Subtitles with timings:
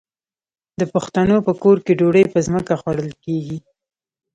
[0.79, 3.57] د پښتنو په کور کې ډوډۍ په ځمکه خوړل کیږي.